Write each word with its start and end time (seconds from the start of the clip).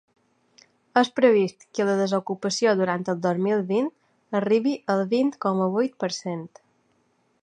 És 1.01 1.09
previst 1.19 1.65
que 1.79 1.85
la 1.89 1.97
desocupació 1.99 2.73
durant 2.79 3.05
el 3.13 3.19
dos 3.27 3.41
mil 3.49 3.61
vint 3.69 3.89
arribi 4.41 4.73
al 4.95 5.05
vint 5.15 5.33
coma 5.47 5.69
vuit 5.77 5.95
per 6.05 6.11
cent. 6.21 6.45